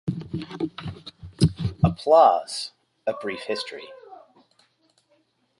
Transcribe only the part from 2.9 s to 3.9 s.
a Brief History.